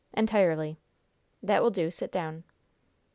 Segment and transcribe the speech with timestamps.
[0.13, 0.79] "Entirely."
[1.43, 1.91] "That will do.
[1.91, 2.43] Sit down."